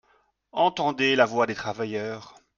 [0.53, 2.33] Entendez la voix des travailleurs